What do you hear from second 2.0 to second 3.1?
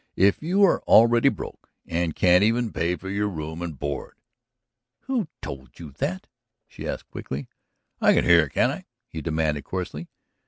can't even pay for